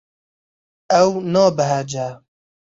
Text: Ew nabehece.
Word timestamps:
Ew 1.01 1.09
nabehece. 1.31 2.05